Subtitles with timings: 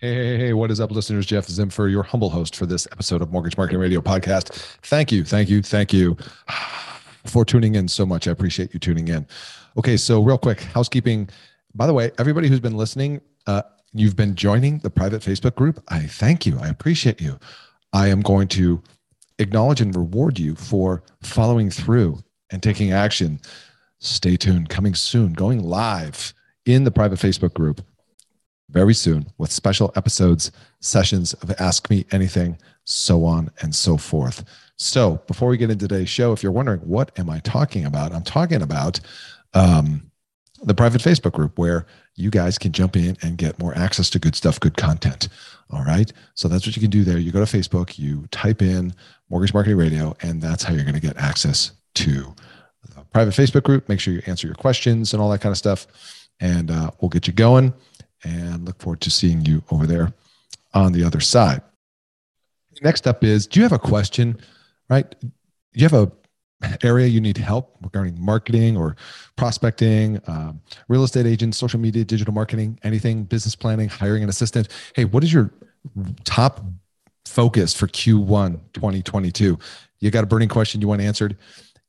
[0.00, 1.26] Hey, hey, hey, what is up, listeners?
[1.26, 4.50] Geoff Zimpfer, your humble host for this episode of Mortgage Marketing Radio podcast.
[4.82, 6.16] Thank you, thank you, thank you
[7.26, 8.28] for tuning in so much.
[8.28, 9.26] I appreciate you tuning in.
[9.76, 11.28] Okay, so real quick, housekeeping.
[11.74, 15.82] By the way, everybody who's been listening, uh, you've been joining the private Facebook group.
[15.88, 16.60] I thank you.
[16.60, 17.36] I appreciate you.
[17.92, 18.80] I am going to
[19.40, 23.40] acknowledge and reward you for following through and taking action.
[23.98, 26.34] Stay tuned, coming soon, going live
[26.66, 27.80] in the private Facebook group
[28.70, 34.44] very soon with special episodes, sessions of Ask Me Anything, so on and so forth.
[34.76, 38.12] So, before we get into today's show, if you're wondering what am I talking about,
[38.12, 39.00] I'm talking about
[39.54, 40.10] um,
[40.62, 44.18] the private Facebook group where you guys can jump in and get more access to
[44.18, 45.28] good stuff, good content.
[45.70, 46.12] All right.
[46.34, 47.18] So that's what you can do there.
[47.18, 48.94] You go to Facebook, you type in
[49.28, 52.34] Mortgage Marketing Radio, and that's how you're going to get access to
[52.94, 53.88] the private Facebook group.
[53.88, 55.86] Make sure you answer your questions and all that kind of stuff.
[56.40, 57.74] And uh, we'll get you going
[58.24, 60.12] and look forward to seeing you over there
[60.74, 61.62] on the other side.
[62.82, 64.38] Next up is do you have a question,
[64.88, 65.08] right?
[65.20, 65.30] Do
[65.72, 66.12] you have a
[66.82, 68.96] area you need help regarding marketing or
[69.36, 74.68] prospecting, um, real estate agents, social media, digital marketing, anything, business planning, hiring an assistant?
[74.94, 75.52] Hey, what is your
[76.24, 76.64] top
[77.24, 79.58] focus for Q1 2022?
[80.00, 81.36] You got a burning question you want answered?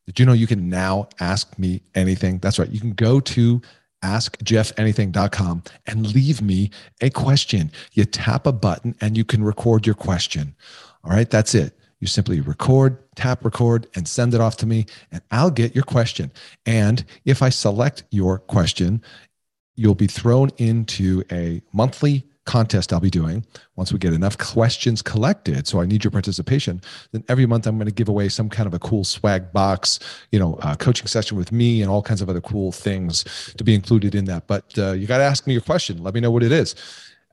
[0.05, 2.39] Did you know you can now ask me anything?
[2.39, 2.69] That's right.
[2.69, 3.61] You can go to
[4.01, 6.71] askgeoffanything.com and leave me
[7.01, 7.71] a question.
[7.93, 10.55] You tap a button and you can record your question.
[11.03, 11.77] All right, that's it.
[11.99, 15.83] You simply record, tap record, and send it off to me, and I'll get your
[15.83, 16.31] question.
[16.65, 19.01] And if I select your question,
[19.75, 23.45] you'll be thrown into a monthly contest I'll be doing
[23.75, 25.67] once we get enough questions collected.
[25.67, 26.81] So I need your participation.
[27.11, 29.99] Then every month I'm going to give away some kind of a cool swag box,
[30.31, 33.23] you know, coaching session with me and all kinds of other cool things
[33.55, 34.47] to be included in that.
[34.47, 36.03] But uh, you got to ask me your question.
[36.03, 36.73] Let me know what it is.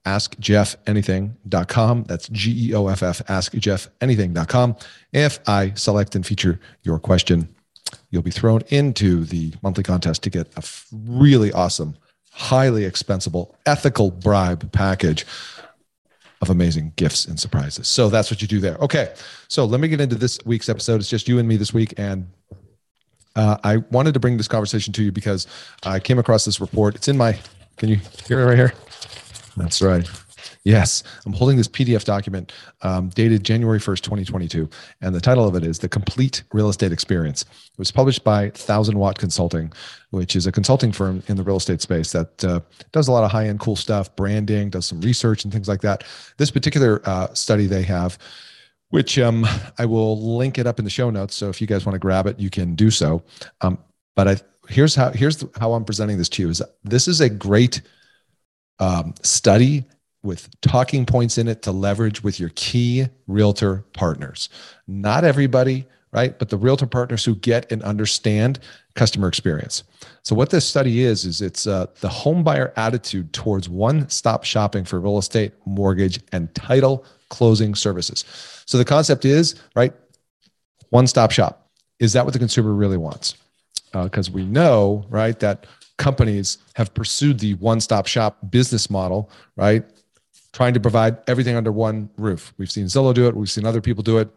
[0.04, 2.04] AskGeoffAnything.com.
[2.04, 4.76] That's G E O F F, AskGeoffAnything.com.
[5.12, 7.48] If I select and feature your question,
[8.10, 10.62] you'll be thrown into the monthly contest to get a
[10.92, 11.96] really awesome
[12.36, 15.24] highly expensible, ethical bribe package
[16.42, 17.88] of amazing gifts and surprises.
[17.88, 18.76] So that's what you do there.
[18.76, 19.14] Okay.
[19.48, 21.00] So let me get into this week's episode.
[21.00, 21.94] It's just you and me this week.
[21.96, 22.28] And
[23.36, 25.46] uh, I wanted to bring this conversation to you because
[25.82, 26.94] I came across this report.
[26.94, 27.38] It's in my,
[27.78, 28.74] can you hear it right here?
[29.56, 30.06] That's right.
[30.64, 32.52] Yes, I'm holding this PDF document
[32.82, 34.68] um, dated January 1st, 2022.
[35.00, 37.42] And the title of it is The Complete Real Estate Experience.
[37.42, 39.72] It was published by Thousand Watt Consulting,
[40.10, 42.60] which is a consulting firm in the real estate space that uh,
[42.92, 45.80] does a lot of high end cool stuff, branding, does some research and things like
[45.82, 46.04] that.
[46.36, 48.18] This particular uh, study they have,
[48.90, 49.46] which um,
[49.78, 51.34] I will link it up in the show notes.
[51.34, 53.22] So if you guys want to grab it, you can do so.
[53.60, 53.78] Um,
[54.14, 54.36] but I,
[54.68, 57.82] here's how here's how I'm presenting this to you is this is a great
[58.78, 59.84] um, study
[60.26, 64.48] with talking points in it to leverage with your key realtor partners.
[64.86, 66.38] Not everybody, right?
[66.38, 68.58] But the realtor partners who get and understand
[68.94, 69.84] customer experience.
[70.22, 74.84] So what this study is is it's uh, the home buyer attitude towards one-stop shopping
[74.84, 78.24] for real estate, mortgage, and title closing services.
[78.66, 79.92] So the concept is right,
[80.90, 81.70] one-stop shop.
[81.98, 83.36] Is that what the consumer really wants?
[83.92, 85.66] Because uh, we know, right, that
[85.98, 89.84] companies have pursued the one-stop shop business model, right?
[90.56, 92.54] Trying to provide everything under one roof.
[92.56, 94.30] We've seen Zillow do it, we've seen other people do it.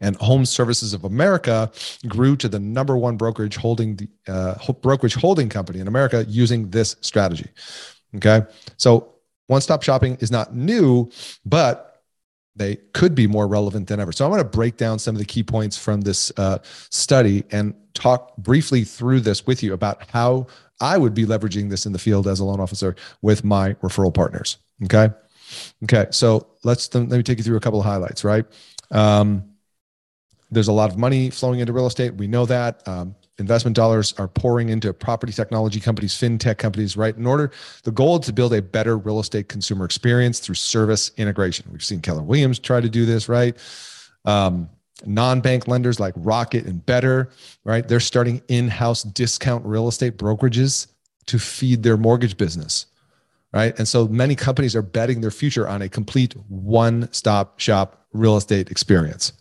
[0.00, 1.70] And Home Services of America
[2.08, 6.70] grew to the number one brokerage holding the uh, brokerage holding company in America using
[6.70, 7.48] this strategy.
[8.16, 8.42] Okay,
[8.78, 9.14] so
[9.46, 11.08] one-stop shopping is not new,
[11.44, 12.02] but
[12.56, 14.10] they could be more relevant than ever.
[14.10, 16.58] So I want to break down some of the key points from this uh,
[16.90, 20.48] study and talk briefly through this with you about how
[20.80, 24.12] I would be leveraging this in the field as a loan officer with my referral
[24.12, 24.58] partners.
[24.84, 25.08] Okay.
[25.84, 26.06] Okay.
[26.10, 28.24] So let's let me take you through a couple of highlights.
[28.24, 28.44] Right.
[28.90, 29.44] Um,
[30.50, 32.14] there's a lot of money flowing into real estate.
[32.14, 32.86] We know that.
[32.86, 37.16] Um, investment dollars are pouring into property technology companies, fintech companies, right?
[37.16, 37.50] In order,
[37.82, 41.66] the goal is to build a better real estate consumer experience through service integration.
[41.70, 43.56] We've seen Keller Williams try to do this, right?
[44.24, 44.70] Um,
[45.04, 47.28] non-bank lenders like Rocket and Better,
[47.64, 47.86] right?
[47.86, 50.86] They're starting in-house discount real estate brokerages
[51.26, 52.86] to feed their mortgage business,
[53.52, 53.76] right?
[53.78, 58.70] And so many companies are betting their future on a complete one-stop shop real estate
[58.70, 59.32] experience.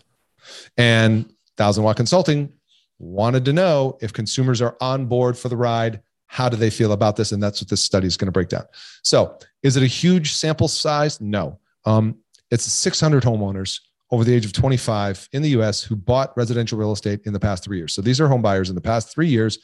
[0.78, 2.52] And Thousand Watt Consulting
[3.00, 6.02] wanted to know if consumers are on board for the ride.
[6.28, 7.32] How do they feel about this?
[7.32, 8.66] And that's what this study is going to break down.
[9.04, 11.22] So, is it a huge sample size?
[11.22, 11.60] No.
[11.86, 12.18] Um,
[12.52, 13.80] it's 600 homeowners
[14.12, 17.40] over the age of 25 in the US who bought residential real estate in the
[17.40, 17.94] past three years.
[17.94, 19.60] So, these are home buyers in the past three years.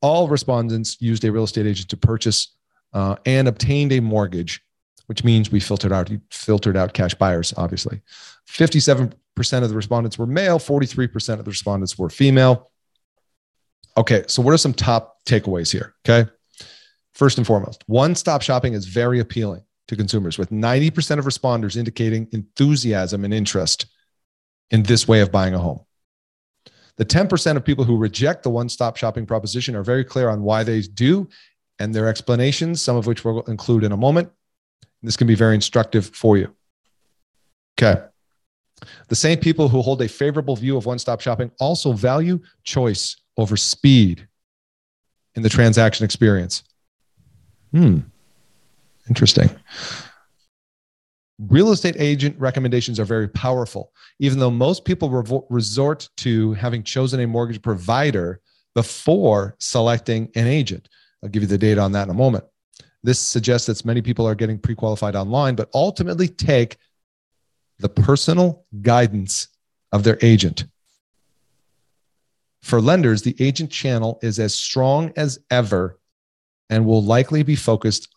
[0.00, 2.56] All respondents used a real estate agent to purchase
[2.92, 4.62] uh, and obtained a mortgage,
[5.06, 7.52] which means we filtered out filtered out cash buyers.
[7.56, 8.00] Obviously,
[8.46, 12.70] 57 percent of the respondents were male, 43% of the respondents were female.
[13.96, 15.94] Okay, so what are some top takeaways here?
[16.06, 16.28] Okay.
[17.14, 21.76] First and foremost, one stop shopping is very appealing to consumers, with 90% of responders
[21.76, 23.86] indicating enthusiasm and interest
[24.70, 25.80] in this way of buying a home.
[26.96, 30.42] The 10% of people who reject the one stop shopping proposition are very clear on
[30.42, 31.28] why they do
[31.78, 34.30] and their explanations, some of which we'll include in a moment.
[35.02, 36.54] This can be very instructive for you.
[37.80, 38.02] Okay.
[39.08, 43.16] The same people who hold a favorable view of one stop shopping also value choice
[43.36, 44.26] over speed
[45.34, 46.64] in the transaction experience.
[47.72, 48.00] Hmm.
[49.08, 49.50] Interesting.
[51.38, 56.82] Real estate agent recommendations are very powerful, even though most people revo- resort to having
[56.82, 58.40] chosen a mortgage provider
[58.74, 60.88] before selecting an agent.
[61.22, 62.44] I'll give you the data on that in a moment.
[63.02, 66.76] This suggests that many people are getting pre qualified online, but ultimately take
[67.78, 69.48] the personal guidance
[69.92, 70.64] of their agent.
[72.62, 75.98] For lenders, the agent channel is as strong as ever
[76.68, 78.08] and will likely be focused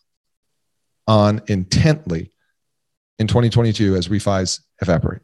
[1.07, 2.31] on intently
[3.19, 5.21] in 2022 as refis evaporate.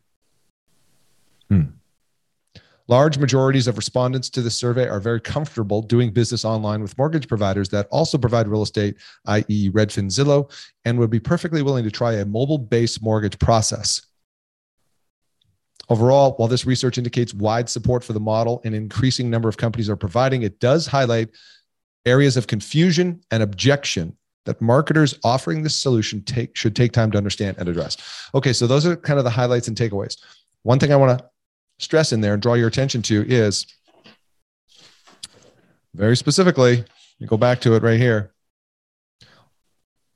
[1.49, 1.76] Hmm.
[2.89, 7.27] Large majorities of respondents to the survey are very comfortable doing business online with mortgage
[7.27, 8.95] providers that also provide real estate,
[9.25, 10.49] i.e., Redfin Zillow,
[10.85, 14.01] and would be perfectly willing to try a mobile based mortgage process.
[15.89, 19.89] Overall, while this research indicates wide support for the model, an increasing number of companies
[19.89, 21.29] are providing, it does highlight
[22.05, 27.17] areas of confusion and objection that marketers offering this solution take should take time to
[27.17, 27.97] understand and address.
[28.33, 30.17] Okay, so those are kind of the highlights and takeaways.
[30.63, 31.25] One thing I want to
[31.79, 33.65] stress in there and draw your attention to is
[35.93, 36.83] very specifically,
[37.19, 38.33] you go back to it right here.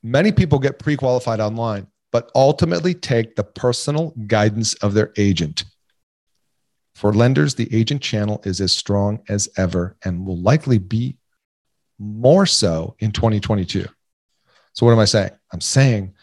[0.02, 5.64] Many people get pre-qualified online but ultimately take the personal guidance of their agent.
[6.94, 11.16] For lenders, the agent channel is as strong as ever and will likely be
[11.98, 13.86] more so in 2022.
[14.74, 15.30] So, what am I saying?
[15.52, 16.14] I'm saying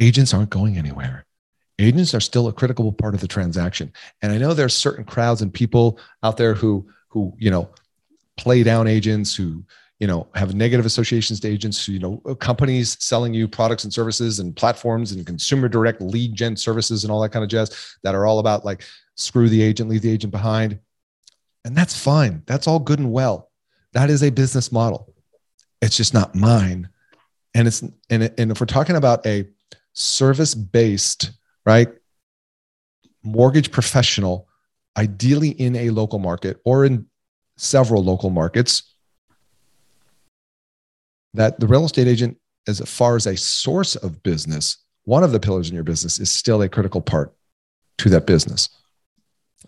[0.00, 1.26] agents aren't going anywhere.
[1.78, 3.92] Agents are still a critical part of the transaction.
[4.22, 7.70] And I know there's certain crowds and people out there who, who, you know,
[8.36, 9.64] play down agents, who,
[10.00, 14.38] you know have negative associations to agents you know companies selling you products and services
[14.38, 18.14] and platforms and consumer direct lead gen services and all that kind of jazz that
[18.14, 18.84] are all about like
[19.18, 20.78] screw the agent leave the agent behind.
[21.64, 22.42] And that's fine.
[22.46, 23.50] That's all good and well.
[23.92, 25.12] That is a business model.
[25.82, 26.88] It's just not mine.
[27.54, 29.46] And it's and, and if we're talking about a
[29.92, 31.32] service based
[31.68, 31.88] right
[33.22, 34.48] mortgage professional
[34.96, 37.06] ideally in a local market or in
[37.58, 38.94] several local markets
[41.34, 45.38] that the real estate agent, as far as a source of business, one of the
[45.38, 47.34] pillars in your business is still a critical part
[47.98, 48.70] to that business.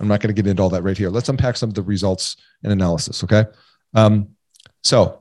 [0.00, 1.10] I'm not going to get into all that right here.
[1.10, 3.22] Let's unpack some of the results and analysis.
[3.24, 3.44] Okay.
[3.94, 4.30] Um,
[4.82, 5.19] so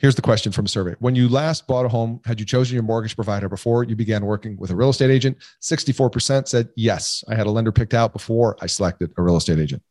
[0.00, 0.94] here's the question from a survey.
[0.98, 4.24] When you last bought a home, had you chosen your mortgage provider before you began
[4.24, 5.36] working with a real estate agent?
[5.60, 9.58] 64% said, yes, I had a lender picked out before I selected a real estate
[9.58, 9.82] agent.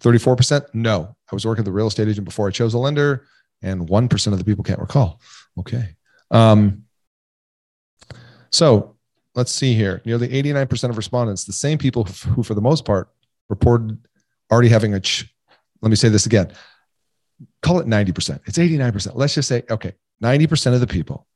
[0.00, 3.26] 34%, no, I was working with a real estate agent before I chose a lender
[3.60, 5.20] and 1% of the people can't recall.
[5.58, 5.96] Okay.
[6.30, 6.84] Um,
[8.50, 8.96] so
[9.34, 10.00] let's see here.
[10.04, 13.08] Nearly 89% of respondents, the same people who, for the most part,
[13.48, 13.98] reported
[14.50, 15.32] already having a, ch-
[15.82, 16.52] let me say this again,
[17.62, 18.40] call it 90%.
[18.46, 19.12] It's 89%.
[19.14, 21.26] Let's just say, okay, 90% of the people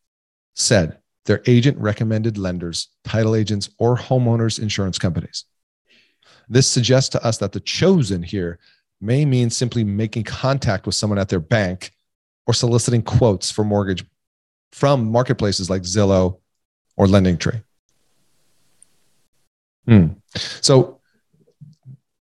[0.54, 5.44] said their agent recommended lenders, title agents, or homeowners insurance companies.
[6.48, 8.58] This suggests to us that the chosen here
[9.00, 11.92] may mean simply making contact with someone at their bank
[12.46, 14.04] or soliciting quotes for mortgage
[14.72, 16.38] from marketplaces like Zillow
[16.96, 17.62] or LendingTree.
[19.86, 20.06] Hmm.
[20.34, 21.00] So,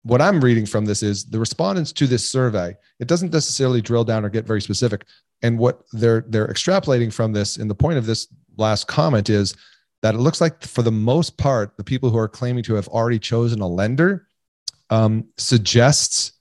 [0.03, 2.75] what I'm reading from this is the respondents to this survey.
[3.00, 5.05] It doesn't necessarily drill down or get very specific.
[5.43, 8.27] And what they're they're extrapolating from this, and the point of this
[8.58, 9.55] last comment is
[10.01, 12.88] that it looks like for the most part, the people who are claiming to have
[12.88, 14.27] already chosen a lender
[14.89, 16.34] um, suggests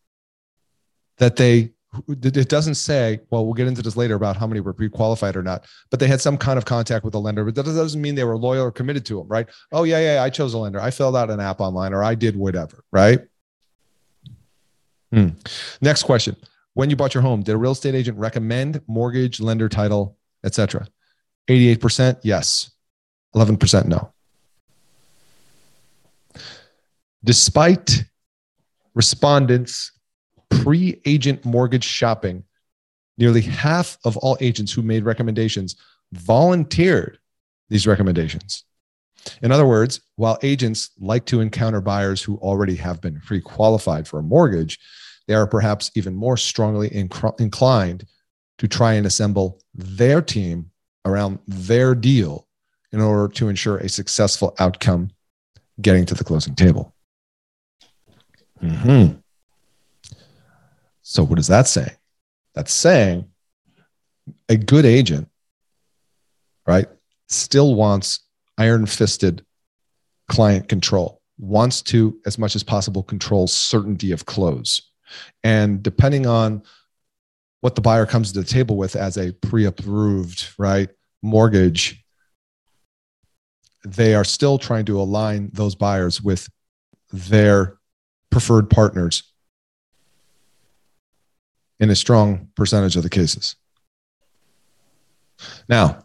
[1.19, 1.73] that they
[2.09, 5.43] it doesn't say well we'll get into this later about how many were pre-qualified or
[5.43, 8.15] not but they had some kind of contact with a lender but that doesn't mean
[8.15, 10.81] they were loyal or committed to them right oh yeah yeah i chose a lender
[10.81, 13.23] i filled out an app online or i did whatever right
[15.13, 15.29] hmm.
[15.81, 16.37] next question
[16.75, 20.87] when you bought your home did a real estate agent recommend mortgage lender title etc
[21.49, 22.71] 88% yes
[23.35, 24.13] 11% no
[27.25, 28.05] despite
[28.95, 29.93] respondents
[30.51, 32.45] pre agent mortgage shopping,
[33.17, 35.77] nearly half of all agents who made recommendations
[36.13, 37.19] volunteered
[37.69, 38.65] these recommendations.
[39.43, 44.07] In other words, while agents like to encounter buyers who already have been pre qualified
[44.07, 44.79] for a mortgage,
[45.27, 48.07] they are perhaps even more strongly inc- inclined
[48.59, 50.71] to try and assemble their team
[51.05, 52.47] around their deal
[52.93, 55.11] in order to ensure a successful outcome
[55.81, 56.95] getting to the closing table.
[58.63, 59.19] Mm-hmm.
[61.03, 61.97] So, what does that say?
[62.55, 63.27] That's saying
[64.49, 65.29] a good agent,
[66.67, 66.87] right,
[67.29, 68.21] still wants
[68.61, 69.45] iron fisted
[70.29, 74.83] client control, wants to, as much as possible, control certainty of close.
[75.43, 76.63] And depending on
[77.63, 80.91] what the buyer comes to the table with as a pre approved, right,
[81.23, 82.05] mortgage,
[83.83, 86.47] they are still trying to align those buyers with
[87.13, 87.79] their
[88.29, 89.23] preferred partners
[91.81, 93.57] in a strong percentage of the cases.
[95.67, 96.05] Now,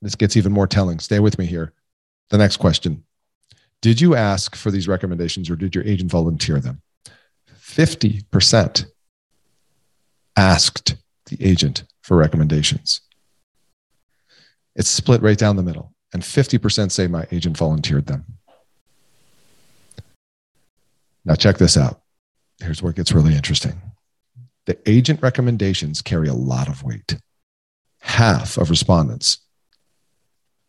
[0.00, 0.98] this gets even more telling.
[1.00, 1.72] Stay with me here.
[2.30, 3.04] The next question
[3.80, 6.82] Did you ask for these recommendations or did your agent volunteer them?
[7.60, 8.86] 50%
[10.36, 13.02] asked the agent for recommendations.
[14.74, 18.24] It's split right down the middle, and 50% say my agent volunteered them.
[21.24, 22.00] Now, check this out.
[22.62, 23.80] Here's where it gets really interesting.
[24.66, 27.16] The agent recommendations carry a lot of weight.
[28.00, 29.38] Half of respondents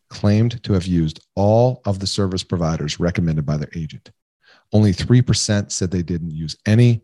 [0.10, 4.12] claimed to have used all of the service providers recommended by their agent.
[4.74, 7.04] Only 3% said they didn't use any.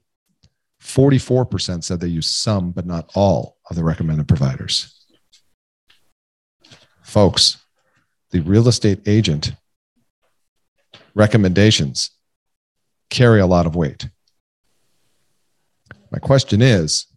[0.82, 5.06] 44% said they used some, but not all of the recommended providers.
[7.02, 7.58] Folks,
[8.32, 9.54] the real estate agent
[11.14, 12.12] recommendations
[13.10, 14.10] carry a lot of weight.
[16.12, 17.08] My question is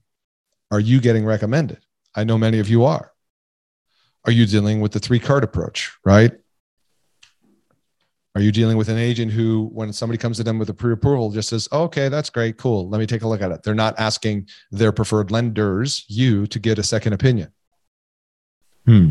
[0.71, 1.78] Are you getting recommended?
[2.14, 3.12] I know many of you are.
[4.28, 6.32] Are you dealing with the three card approach, right?
[8.35, 10.92] Are you dealing with an agent who, when somebody comes to them with a pre
[10.92, 13.62] approval, just says, oh, okay, that's great, cool, let me take a look at it?
[13.62, 17.50] They're not asking their preferred lenders, you, to get a second opinion.
[18.85, 19.08] Hmm.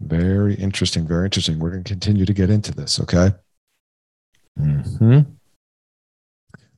[0.00, 1.06] Very interesting.
[1.06, 1.58] Very interesting.
[1.58, 3.00] We're going to continue to get into this.
[3.00, 3.30] Okay.
[4.58, 5.20] Hmm.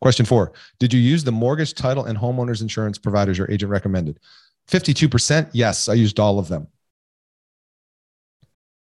[0.00, 4.20] Question four Did you use the mortgage, title, and homeowners insurance providers your agent recommended?
[4.70, 5.50] 52%.
[5.52, 6.68] Yes, I used all of them.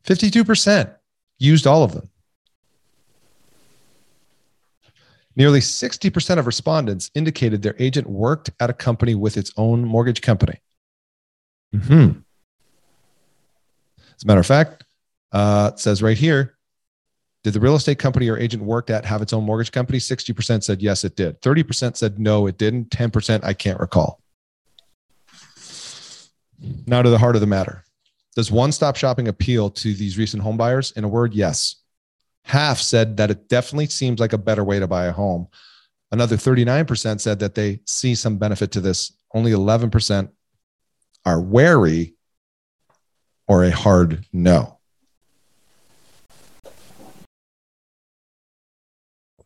[0.05, 0.95] 52%
[1.39, 2.09] used all of them.
[5.35, 10.21] Nearly 60% of respondents indicated their agent worked at a company with its own mortgage
[10.21, 10.59] company.
[11.73, 12.19] Mm-hmm.
[14.15, 14.83] As a matter of fact,
[15.31, 16.57] uh, it says right here
[17.43, 19.97] did the real estate company or agent worked at have its own mortgage company?
[19.97, 21.41] 60% said yes, it did.
[21.41, 22.89] 30% said no, it didn't.
[22.91, 24.20] 10% I can't recall.
[26.85, 27.83] Now to the heart of the matter.
[28.35, 30.91] Does one stop shopping appeal to these recent home buyers?
[30.91, 31.75] In a word, yes.
[32.43, 35.47] Half said that it definitely seems like a better way to buy a home.
[36.11, 39.13] Another 39% said that they see some benefit to this.
[39.33, 40.29] Only 11%
[41.25, 42.15] are wary
[43.47, 44.79] or a hard no.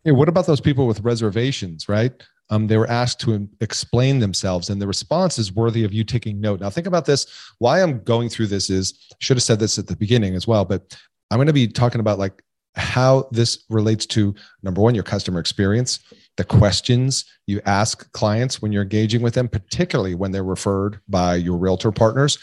[0.04, 2.14] Hey, what about those people with reservations, right?
[2.50, 6.40] Um, they were asked to explain themselves, and the response is worthy of you taking
[6.40, 6.60] note.
[6.60, 7.26] Now, think about this.
[7.58, 10.64] Why I'm going through this is should have said this at the beginning as well,
[10.64, 10.96] but
[11.32, 12.44] I'm going to be talking about like
[12.76, 16.00] how this relates to number one, your customer experience,
[16.38, 21.36] the questions you ask clients when you're engaging with them, particularly when they're referred by
[21.36, 22.38] your realtor partners.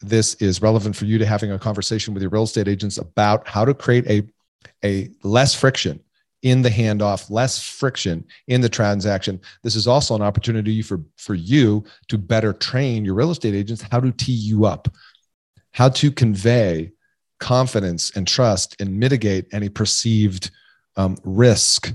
[0.00, 3.46] this is relevant for you to having a conversation with your real estate agents about
[3.48, 4.22] how to create a,
[4.84, 6.00] a less friction
[6.46, 9.40] in the handoff, less friction in the transaction.
[9.64, 13.82] This is also an opportunity for, for you to better train your real estate agents
[13.90, 14.86] how to tee you up,
[15.72, 16.92] how to convey
[17.40, 20.52] confidence and trust and mitigate any perceived
[20.96, 21.92] um, risk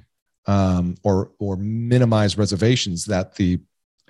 [0.47, 3.57] um, or, or minimize reservations that the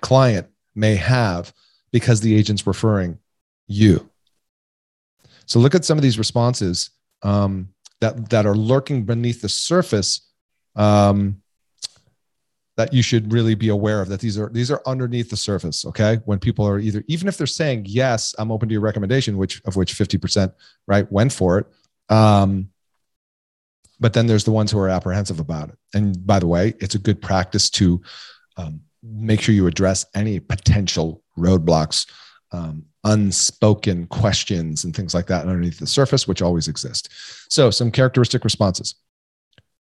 [0.00, 1.54] client may have
[1.92, 3.16] because the agent's referring
[3.68, 4.10] you.
[5.46, 6.90] So look at some of these responses
[7.22, 7.68] um,
[8.00, 10.31] that that are lurking beneath the surface
[10.76, 11.42] um,
[12.76, 14.08] that you should really be aware of.
[14.08, 15.84] That these are these are underneath the surface.
[15.84, 19.36] Okay, when people are either even if they're saying yes, I'm open to your recommendation,
[19.36, 20.52] which of which 50 percent
[20.86, 21.66] right went for it.
[22.08, 22.70] Um,
[24.00, 25.78] but then there's the ones who are apprehensive about it.
[25.94, 28.02] And by the way, it's a good practice to
[28.56, 32.10] um, make sure you address any potential roadblocks
[32.52, 37.08] um, unspoken questions and things like that underneath the surface, which always exist.
[37.48, 38.94] So, some characteristic responses.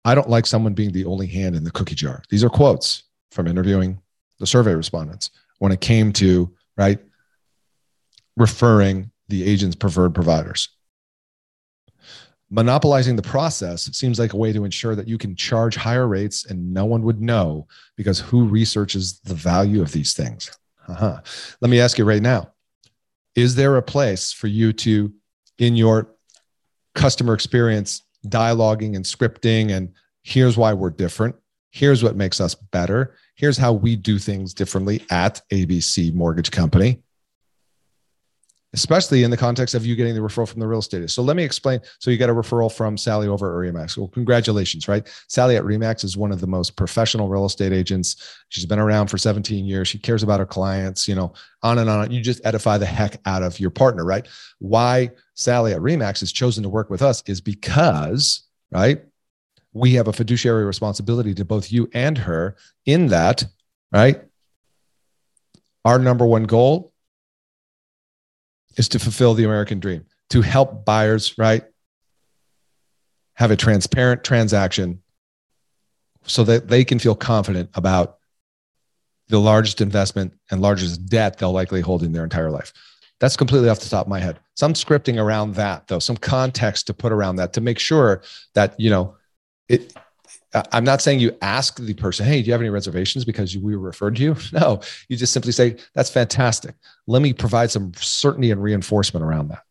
[0.05, 2.23] I don't like someone being the only hand in the cookie jar.
[2.31, 4.01] These are quotes from interviewing
[4.39, 6.99] the survey respondents when it came to, right,
[8.37, 10.69] referring the agent's preferred providers.
[12.53, 16.47] Monopolizing the process seems like a way to ensure that you can charge higher rates
[16.47, 20.51] and no one would know because who researches the value of these things?
[20.89, 21.21] Uh-huh.
[21.61, 22.51] Let me ask you right now
[23.37, 25.13] is there a place for you to,
[25.59, 26.17] in your
[26.97, 31.37] customer experience, dialoguing and scripting, and here's why we're different?
[31.71, 33.15] Here's what makes us better.
[33.37, 37.03] Here's how we do things differently at ABC Mortgage Company
[38.73, 41.09] especially in the context of you getting the referral from the real estate.
[41.11, 41.81] So let me explain.
[41.99, 43.97] So you got a referral from Sally over at Remax.
[43.97, 45.09] Well, congratulations, right?
[45.29, 48.39] Sally at Remax is one of the most professional real estate agents.
[48.49, 49.89] She's been around for 17 years.
[49.89, 52.11] She cares about her clients, you know, on and on.
[52.13, 54.27] You just edify the heck out of your partner, right?
[54.59, 59.03] Why Sally at Remax has chosen to work with us is because, right?
[59.73, 63.45] We have a fiduciary responsibility to both you and her in that,
[63.93, 64.23] right?
[65.85, 66.93] Our number one goal
[68.77, 71.65] is to fulfill the American dream, to help buyers, right?
[73.35, 75.03] Have a transparent transaction
[76.25, 78.19] so that they can feel confident about
[79.29, 82.73] the largest investment and largest debt they'll likely hold in their entire life.
[83.21, 84.41] That's completely off the top of my head.
[84.57, 88.23] Some scripting around that, though, some context to put around that to make sure
[88.55, 89.17] that, you know,
[89.69, 89.95] it,
[90.53, 93.77] I'm not saying you ask the person, hey, do you have any reservations because we
[93.77, 94.37] were referred to you?
[94.53, 96.75] No, you just simply say, that's fantastic.
[97.07, 99.63] Let me provide some certainty and reinforcement around that.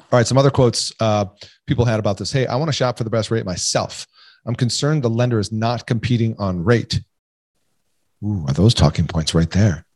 [0.00, 1.26] All right, some other quotes uh,
[1.68, 2.32] people had about this.
[2.32, 4.06] Hey, I want to shop for the best rate myself.
[4.44, 7.00] I'm concerned the lender is not competing on rate.
[8.24, 9.86] Ooh, are those talking points right there?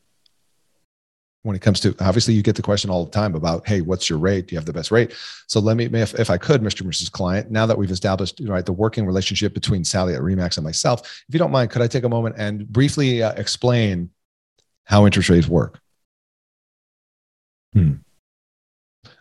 [1.44, 4.10] When it comes to obviously you get the question all the time about hey what's
[4.10, 4.48] your rate?
[4.48, 5.14] Do you have the best rate?
[5.46, 8.40] So let me if, if i could mr and mrs client now that we've established
[8.44, 11.82] right the working relationship between sally at remax and myself if you don't mind could
[11.82, 14.10] i take a moment and briefly uh, explain
[14.84, 15.80] how interest rates work?
[17.72, 17.94] Hmm.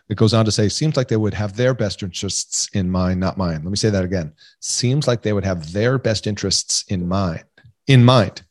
[0.08, 3.18] it goes on to say seems like they would have their best interests in mind
[3.18, 3.64] not mine.
[3.64, 4.32] Let me say that again.
[4.60, 7.42] Seems like they would have their best interests in mind
[7.88, 8.42] in mind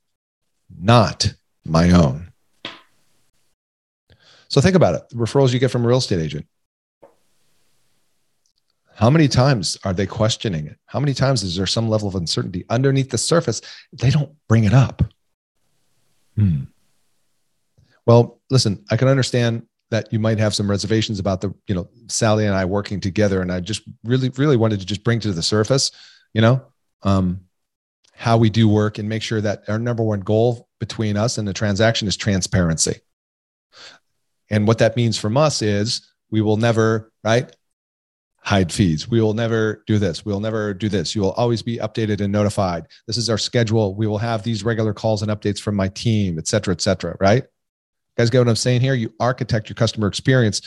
[0.78, 1.34] not
[1.66, 2.33] my own
[4.54, 5.10] so think about it.
[5.10, 6.46] The referrals you get from a real estate agent.
[8.94, 10.78] How many times are they questioning it?
[10.86, 13.62] How many times is there some level of uncertainty underneath the surface?
[13.94, 15.02] They don't bring it up.
[16.38, 16.66] Hmm.
[18.06, 21.90] Well, listen, I can understand that you might have some reservations about the, you know,
[22.08, 23.42] Sally and I working together.
[23.42, 25.90] And I just really, really wanted to just bring to the surface,
[26.32, 26.62] you know,
[27.02, 27.40] um,
[28.14, 31.48] how we do work and make sure that our number one goal between us and
[31.48, 33.02] the transaction is transparency.
[34.50, 37.56] And what that means from us is we will never, right?
[38.38, 39.08] Hide fees.
[39.08, 40.26] We will never do this.
[40.26, 41.16] We'll never do this.
[41.16, 42.88] You will always be updated and notified.
[43.08, 43.96] This is our schedule.
[43.96, 47.16] We will have these regular calls and updates from my team, et cetera, et cetera.
[47.20, 47.44] Right?
[47.44, 48.94] You guys get what I'm saying here?
[48.94, 50.62] You architect your customer experience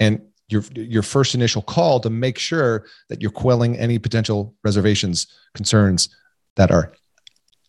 [0.00, 5.28] and your your first initial call to make sure that you're quelling any potential reservations,
[5.54, 6.08] concerns
[6.56, 6.92] that are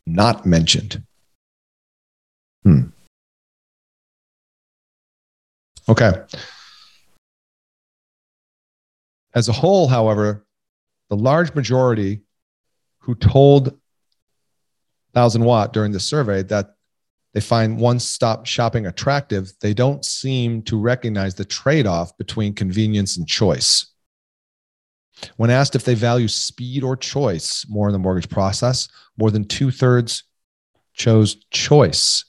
[0.08, 1.04] not mentioned.
[2.64, 2.88] Hmm.
[5.90, 6.14] Okay.
[9.34, 10.46] As a whole, however,
[11.10, 12.22] the large majority
[13.00, 13.78] who told
[15.14, 16.76] Thousand Watt during the survey that
[17.34, 22.54] they find one stop shopping attractive, they don't seem to recognize the trade off between
[22.54, 23.88] convenience and choice.
[25.38, 29.46] When asked if they value speed or choice more in the mortgage process, more than
[29.46, 30.24] two thirds
[30.94, 32.26] chose choice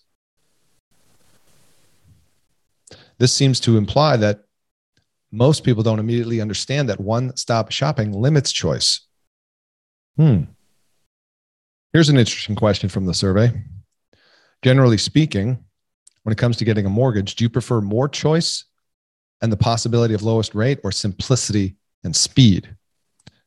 [3.18, 4.44] This seems to imply that
[5.30, 9.00] most people don't immediately understand that one stop shopping limits choice.
[10.16, 10.44] Hmm.
[11.92, 13.52] Here's an interesting question from the survey.
[14.62, 15.64] Generally speaking,
[16.22, 18.64] when it comes to getting a mortgage, do you prefer more choice
[19.40, 22.76] and the possibility of lowest rate or simplicity and speed?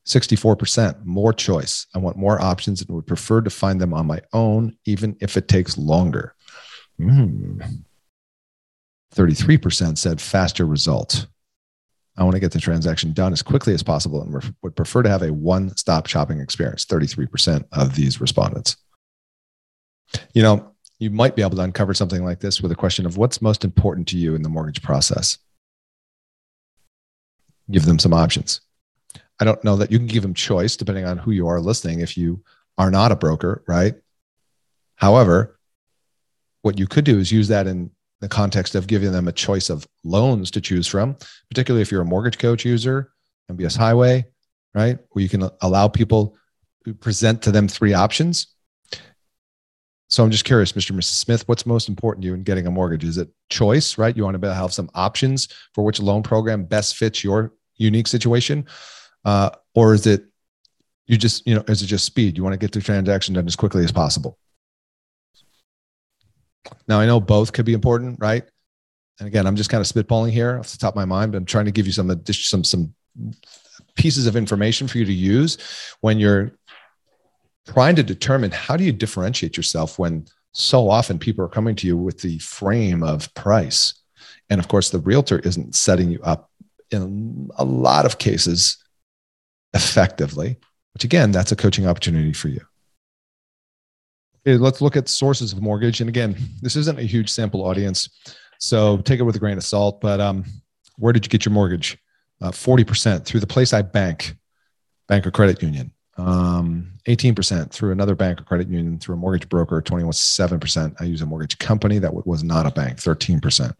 [0.06, 1.88] 64% more choice.
[1.96, 5.36] I want more options and would prefer to find them on my own, even if
[5.38, 6.36] it takes longer.
[7.00, 7.84] Mm.
[9.16, 11.28] 33% said faster result.
[12.18, 15.10] I want to get the transaction done as quickly as possible and would prefer to
[15.10, 16.86] have a one stop shopping experience.
[16.86, 18.78] 33% of these respondents.
[20.34, 23.18] You know, you might be able to uncover something like this with a question of
[23.18, 25.38] what's most important to you in the mortgage process.
[27.70, 28.62] Give them some options.
[29.40, 32.00] I don't know that you can give them choice depending on who you are listening
[32.00, 32.44] if you
[32.78, 33.96] are not a broker, right?
[34.96, 35.60] However,
[36.62, 39.70] what you could do is use that in the context of giving them a choice
[39.70, 41.18] of loans to choose from,
[41.50, 43.12] particularly if you're a mortgage coach user,
[43.52, 44.26] MBS Highway,
[44.74, 44.98] right?
[45.10, 46.38] Where you can allow people
[46.86, 48.56] to present to them three options
[50.08, 50.92] so I'm just curious, Mr.
[50.92, 51.16] Mrs.
[51.16, 53.04] Smith, what's most important to you in getting a mortgage?
[53.04, 54.16] Is it choice, right?
[54.16, 58.66] You want to have some options for which loan program best fits your unique situation,
[59.26, 60.26] uh, or is it
[61.08, 62.38] you just you know is it just speed?
[62.38, 64.38] You want to get the transaction done as quickly as possible.
[66.88, 68.44] Now I know both could be important, right?
[69.20, 71.38] And again, I'm just kind of spitballing here off the top of my mind, but
[71.38, 72.94] I'm trying to give you some some some
[73.96, 75.58] pieces of information for you to use
[76.02, 76.52] when you're
[77.68, 81.88] trying to determine how do you differentiate yourself when so often people are coming to
[81.88, 83.94] you with the frame of price.
[84.50, 86.50] And of course, the realtor isn't setting you up
[86.92, 88.78] in a lot of cases
[89.74, 90.58] effectively,
[90.94, 92.62] which again, that's a coaching opportunity for you.
[94.46, 96.02] Let's look at sources of mortgage.
[96.02, 98.10] And again, this isn't a huge sample audience,
[98.60, 100.02] so take it with a grain of salt.
[100.02, 100.46] But um,
[100.98, 101.98] where did you get your mortgage?
[102.42, 104.36] Uh, 40% through the place I bank,
[105.08, 109.50] bank or credit union um, 18% through another bank or credit union through a mortgage
[109.50, 113.74] broker 27% i use a mortgage company that was not a bank 13%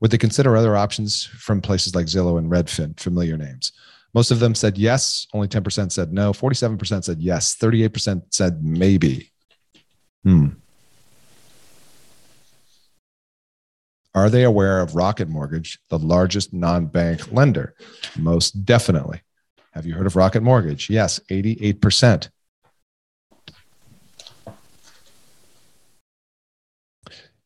[0.00, 3.72] would they consider other options from places like zillow and redfin familiar names
[4.14, 9.30] most of them said yes only 10% said no 47% said yes 38% said maybe
[10.26, 10.48] hmm
[14.14, 17.74] are they aware of rocket mortgage the largest non-bank lender
[18.16, 19.20] most definitely
[19.76, 20.88] have you heard of Rocket Mortgage?
[20.88, 22.30] Yes, 88%.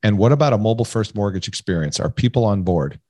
[0.04, 1.98] And what about a mobile first mortgage experience?
[1.98, 3.00] Are people on board?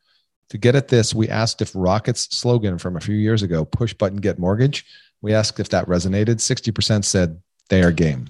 [0.49, 3.93] To get at this, we asked if Rocket's slogan from a few years ago, push
[3.93, 4.87] button get mortgage,
[5.21, 6.37] we asked if that resonated.
[6.37, 8.27] 60% said they are game.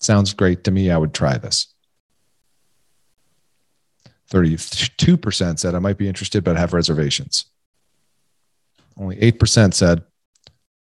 [0.00, 0.90] Sounds great to me.
[0.90, 1.74] I would try this.
[4.30, 7.46] 32% said I might be interested, but have reservations.
[8.96, 10.02] Only 8% said,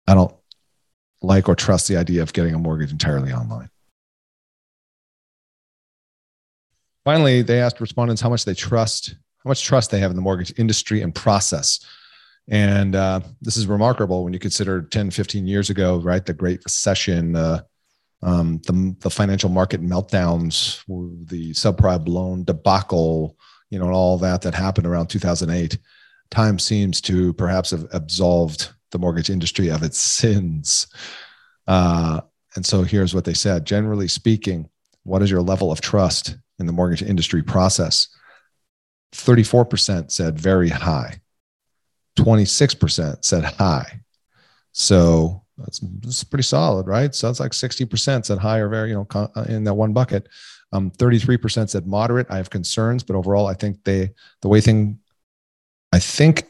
[0.06, 0.34] I don't
[1.22, 3.70] like or trust the idea of getting a mortgage entirely online.
[7.04, 10.22] Finally, they asked respondents how much they trust, how much trust they have in the
[10.22, 11.78] mortgage industry and process.
[12.48, 16.24] And uh, this is remarkable when you consider 10, 15 years ago, right?
[16.24, 17.62] The Great Recession, uh,
[18.26, 20.82] um, the, the financial market meltdowns,
[21.28, 23.38] the subprime loan debacle,
[23.70, 25.78] you know, and all that that happened around 2008
[26.32, 30.88] time seems to perhaps have absolved the mortgage industry of its sins.
[31.68, 32.20] Uh,
[32.56, 34.68] and so here's what they said generally speaking,
[35.04, 38.08] what is your level of trust in the mortgage industry process?
[39.12, 41.20] 34% said very high,
[42.18, 44.00] 26% said high.
[44.72, 47.14] So that's, that's pretty solid, right?
[47.14, 50.28] So it's like 60% said high or very, you know, in that one bucket.
[50.72, 52.26] Um, 33% said moderate.
[52.30, 54.10] I have concerns, but overall, I think they,
[54.42, 54.98] the way thing
[55.92, 56.46] I think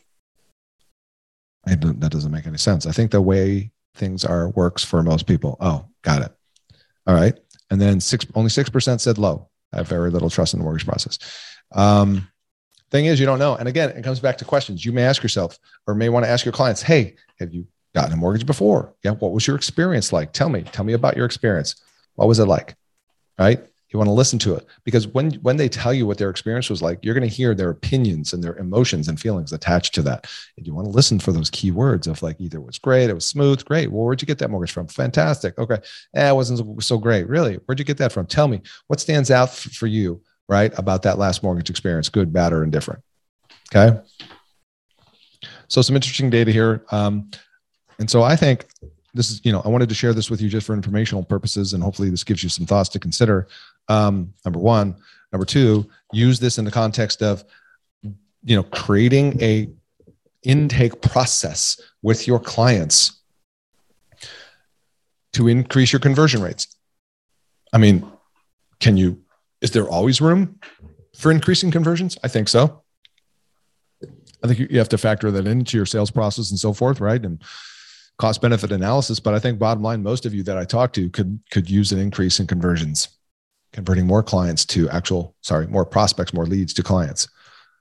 [1.66, 2.86] that doesn't make any sense.
[2.86, 5.56] I think the way things are works for most people.
[5.60, 6.32] Oh, got it.
[7.06, 7.38] All right.
[7.70, 9.48] And then six, only 6% said low.
[9.72, 11.18] I have very little trust in the mortgage process.
[11.72, 12.28] Um,
[12.90, 13.56] thing is, you don't know.
[13.56, 16.30] And again, it comes back to questions you may ask yourself or may want to
[16.30, 17.66] ask your clients, Hey, have you
[17.96, 18.94] gotten a mortgage before?
[19.02, 19.12] Yeah.
[19.12, 20.32] What was your experience like?
[20.32, 21.76] Tell me, tell me about your experience.
[22.14, 22.76] What was it like?
[23.38, 23.59] Right.
[23.88, 26.68] You want to listen to it because when when they tell you what their experience
[26.68, 30.02] was like, you're going to hear their opinions and their emotions and feelings attached to
[30.02, 30.26] that.
[30.59, 33.09] And you want to listen for those key words of like either it was great,
[33.09, 33.90] it was smooth, great.
[33.90, 34.88] Well, where'd you get that mortgage from?
[34.88, 35.56] Fantastic.
[35.59, 35.78] Okay,
[36.14, 37.28] eh, it wasn't so great.
[37.28, 38.26] Really, where'd you get that from?
[38.26, 42.32] Tell me what stands out f- for you, right, about that last mortgage experience, good,
[42.32, 43.02] bad, or indifferent.
[43.74, 43.98] Okay.
[45.68, 46.85] So some interesting data here.
[46.90, 47.30] Um,
[47.98, 48.66] and so I think
[49.14, 51.72] this is, you know, I wanted to share this with you just for informational purposes,
[51.72, 53.48] and hopefully this gives you some thoughts to consider.
[53.88, 54.96] Um, number one,
[55.32, 57.44] number two, use this in the context of
[58.02, 59.68] you know creating a
[60.42, 63.20] intake process with your clients
[65.32, 66.76] to increase your conversion rates.
[67.72, 68.11] I mean
[68.80, 69.22] can you
[69.61, 70.61] is there always room
[71.16, 72.16] for increasing conversions?
[72.22, 72.82] I think so.
[74.44, 77.24] I think you have to factor that into your sales process and so forth right?
[77.24, 77.42] And
[78.18, 81.09] cost benefit analysis but i think bottom line most of you that i talked to
[81.11, 83.09] could could use an increase in conversions
[83.72, 87.29] converting more clients to actual sorry more prospects more leads to clients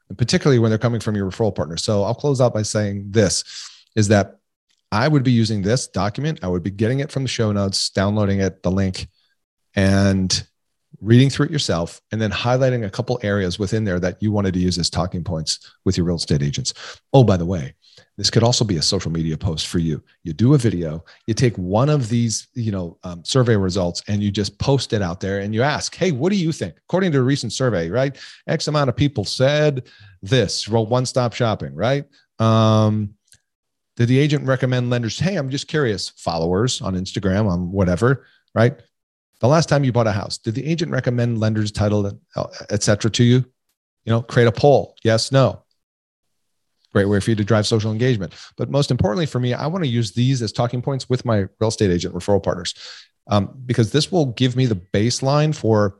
[0.10, 1.78] and particularly when they're coming from your referral partner.
[1.78, 3.44] So i'll close out by saying this
[3.96, 4.38] is that
[4.92, 6.40] i would be using this document.
[6.44, 9.08] I would be getting it from the show notes downloading it the link
[9.76, 10.48] and
[11.02, 14.54] reading through it yourself and then highlighting a couple areas within there that you wanted
[14.54, 16.74] to use as talking points with your real estate agents.
[17.14, 17.76] Oh by the way
[18.18, 20.02] this could also be a social media post for you.
[20.24, 24.24] You do a video, you take one of these, you know, um, survey results, and
[24.24, 27.12] you just post it out there, and you ask, "Hey, what do you think?" According
[27.12, 28.16] to a recent survey, right?
[28.48, 29.84] X amount of people said
[30.22, 30.68] this.
[30.68, 32.06] Well, one-stop shopping, right?
[32.40, 33.16] Um,
[33.98, 35.20] did the agent recommend lenders?
[35.20, 36.10] Hey, I'm just curious.
[36.10, 38.80] Followers on Instagram, on whatever, right?
[39.42, 42.18] The last time you bought a house, did the agent recommend lenders, title,
[42.70, 43.12] etc.
[43.12, 43.46] to you?
[44.06, 44.96] You know, create a poll.
[45.04, 45.65] Yes, no
[46.96, 48.34] great way for you to drive social engagement.
[48.56, 51.40] But most importantly for me, I want to use these as talking points with my
[51.60, 52.74] real estate agent referral partners
[53.28, 56.00] um, because this will give me the baseline for,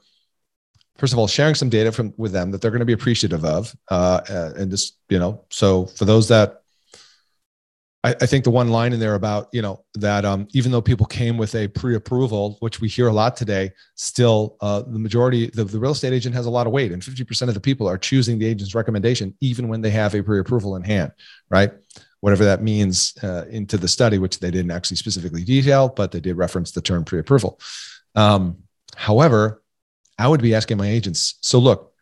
[0.98, 3.44] first of all, sharing some data from with them that they're going to be appreciative
[3.44, 6.62] of, uh, uh and just you know, so for those that
[8.06, 10.82] I, I, think the one line in there about you know that um, even though
[10.82, 15.48] people came with a pre-approval, which we hear a lot today, still uh, the majority
[15.48, 17.62] the, the real estate agent has a lot of weight, and fifty percent of the
[17.62, 21.14] people are choosing the agent's recommendation even when they have a pre-approval in hand,
[21.50, 21.72] right?
[22.20, 26.20] Whatever that means uh, into the study, which they didn't actually specifically detail, but they
[26.20, 27.60] did reference the term pre-approval.
[28.14, 28.58] Um,
[28.96, 29.64] however,
[30.20, 31.40] I would be asking my agents.
[31.42, 31.95] So look,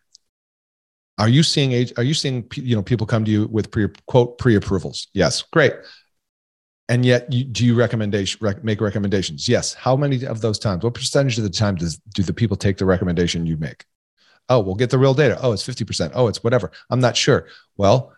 [1.18, 1.92] are you seeing age?
[1.96, 5.08] Are you seeing you know people come to you with pre quote pre approvals?
[5.12, 5.74] Yes, great.
[6.88, 9.48] And yet, you, do you recommendation rec, make recommendations?
[9.48, 9.72] Yes.
[9.72, 10.84] How many of those times?
[10.84, 13.84] What percentage of the time does do the people take the recommendation you make?
[14.50, 15.38] Oh, we'll get the real data.
[15.40, 16.12] Oh, it's fifty percent.
[16.14, 16.70] Oh, it's whatever.
[16.90, 17.46] I'm not sure.
[17.76, 18.12] Well,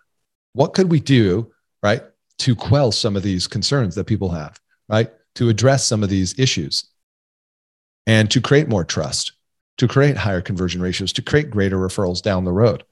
[0.54, 2.02] what could we do, right,
[2.38, 6.36] to quell some of these concerns that people have, right, to address some of these
[6.38, 6.88] issues,
[8.06, 9.32] and to create more trust?
[9.78, 12.84] To create higher conversion ratios, to create greater referrals down the road.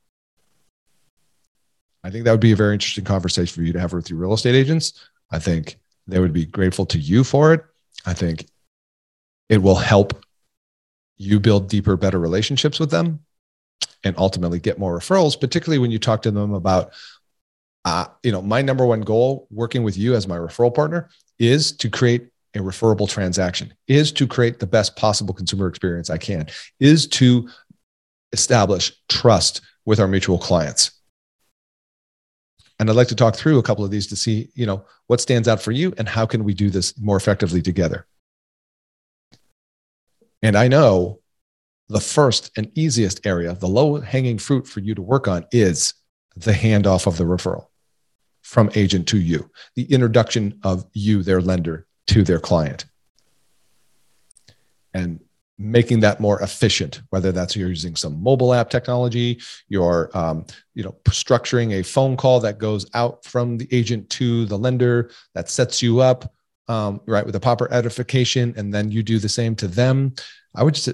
[2.03, 4.19] I think that would be a very interesting conversation for you to have with your
[4.19, 4.93] real estate agents.
[5.31, 7.65] I think they would be grateful to you for it.
[8.05, 8.47] I think
[9.49, 10.23] it will help
[11.17, 13.21] you build deeper, better relationships with them
[14.03, 16.93] and ultimately get more referrals, particularly when you talk to them about,
[17.87, 21.73] uh, you know, my number one goal working with you as my referral partner is
[21.73, 26.47] to create a referable transaction, is to create the best possible consumer experience I can,
[26.81, 27.49] is to
[28.33, 30.93] establish trust with our mutual clients.
[32.79, 35.21] And I'd like to talk through a couple of these to see, you know, what
[35.21, 38.07] stands out for you and how can we do this more effectively together.
[40.43, 41.21] And I know
[41.89, 45.95] the first and easiest area, the low hanging fruit for you to work on is
[46.37, 47.69] the handoff of the referral
[48.43, 52.85] from agent to you, the introduction of you, their lender, to their client.
[54.93, 55.21] And
[55.59, 60.83] making that more efficient whether that's you're using some mobile app technology you're um, you
[60.83, 65.49] know structuring a phone call that goes out from the agent to the lender that
[65.49, 66.33] sets you up
[66.67, 70.15] um, right with a proper edification and then you do the same to them.
[70.55, 70.89] I would just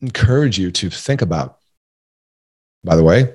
[0.00, 1.58] encourage you to think about
[2.84, 3.34] by the way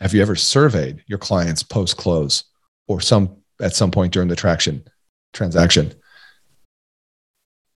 [0.00, 2.44] have you ever surveyed your clients post close
[2.86, 4.84] or some at some point during the traction
[5.32, 5.94] transaction.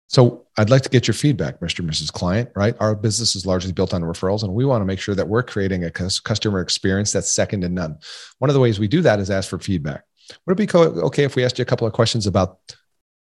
[0.09, 1.81] So I'd like to get your feedback, Mr.
[1.81, 2.13] and Mrs.
[2.13, 2.77] Client, right?
[2.79, 5.43] Our business is largely built on referrals, and we want to make sure that we're
[5.43, 7.99] creating a customer experience that's second to none.
[8.39, 10.05] One of the ways we do that is ask for feedback.
[10.47, 12.59] Would it be okay if we asked you a couple of questions about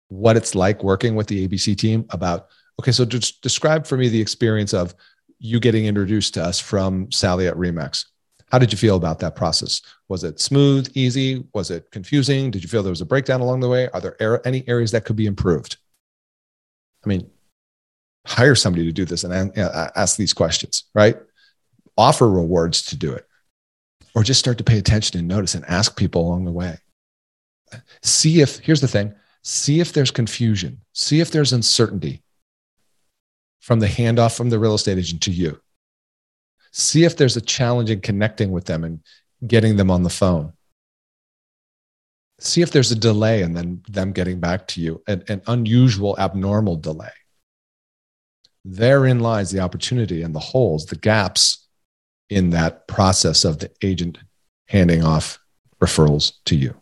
[0.09, 2.05] what it's like working with the ABC team?
[2.09, 2.47] About,
[2.81, 4.93] okay, so just describe for me the experience of
[5.39, 8.05] you getting introduced to us from Sally at Remax.
[8.53, 9.81] How did you feel about that process?
[10.09, 11.43] Was it smooth, easy?
[11.55, 12.51] Was it confusing?
[12.51, 13.89] Did you feel there was a breakdown along the way?
[13.89, 15.77] Are there any areas that could be improved?
[17.03, 17.27] I mean,
[18.27, 21.17] hire somebody to do this and uh, ask these questions, right?
[21.97, 23.25] Offer rewards to do it,
[24.13, 26.77] or just start to pay attention and notice and ask people along the way.
[28.03, 32.21] See if, here's the thing see if there's confusion, see if there's uncertainty
[33.61, 35.59] from the handoff from the real estate agent to you
[36.73, 38.99] see if there's a challenge in connecting with them and
[39.47, 40.51] getting them on the phone
[42.39, 46.17] see if there's a delay and then them getting back to you an, an unusual
[46.19, 47.11] abnormal delay
[48.65, 51.63] therein lies the opportunity and the holes the gaps
[52.29, 54.17] in that process of the agent
[54.67, 55.39] handing off
[55.81, 56.75] referrals to you.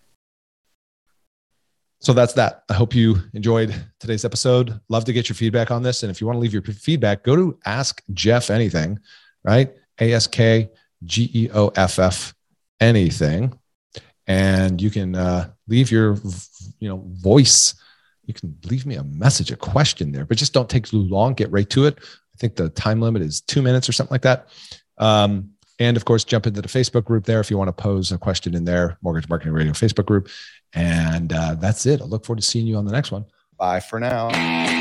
[2.00, 2.64] So that's that.
[2.70, 4.80] I hope you enjoyed today's episode.
[4.90, 6.02] Love to get your feedback on this.
[6.02, 9.00] And if you want to leave your feedback, go to Ask Geoff Anything,
[9.44, 9.72] right?
[10.02, 10.70] A S K
[11.06, 12.34] G E O F F
[12.80, 13.58] anything.
[14.28, 16.18] And you can uh, leave your,
[16.80, 17.76] you know, voice.
[18.26, 21.34] You can leave me a message, a question there, but just don't take too long.
[21.34, 21.98] Get right to it.
[22.00, 24.48] I think the time limit is two minutes or something like that.
[24.98, 28.12] Um, and of course, jump into the Facebook group there if you want to pose
[28.12, 30.30] a question in there, Mortgage Marketing Radio Facebook group.
[30.74, 32.02] And uh, that's it.
[32.02, 33.26] I look forward to seeing you on the next one.
[33.58, 34.81] Bye for now.